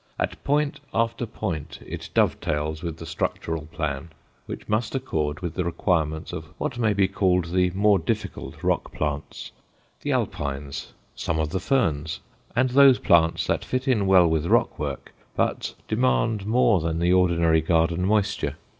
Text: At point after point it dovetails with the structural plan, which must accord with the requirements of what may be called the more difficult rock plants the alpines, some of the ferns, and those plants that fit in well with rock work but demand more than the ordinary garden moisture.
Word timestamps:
At 0.17 0.43
point 0.43 0.79
after 0.95 1.27
point 1.27 1.77
it 1.85 2.09
dovetails 2.15 2.81
with 2.81 2.97
the 2.97 3.05
structural 3.05 3.67
plan, 3.67 4.09
which 4.47 4.67
must 4.67 4.95
accord 4.95 5.41
with 5.41 5.53
the 5.53 5.63
requirements 5.63 6.33
of 6.33 6.45
what 6.57 6.79
may 6.79 6.91
be 6.93 7.07
called 7.07 7.51
the 7.51 7.69
more 7.69 7.99
difficult 7.99 8.63
rock 8.63 8.91
plants 8.91 9.51
the 10.01 10.11
alpines, 10.11 10.93
some 11.13 11.37
of 11.37 11.51
the 11.51 11.59
ferns, 11.59 12.19
and 12.55 12.71
those 12.71 12.97
plants 12.97 13.45
that 13.45 13.63
fit 13.63 13.87
in 13.87 14.07
well 14.07 14.27
with 14.27 14.47
rock 14.47 14.79
work 14.79 15.13
but 15.35 15.75
demand 15.87 16.47
more 16.47 16.79
than 16.81 16.97
the 16.97 17.13
ordinary 17.13 17.61
garden 17.61 18.03
moisture. 18.03 18.55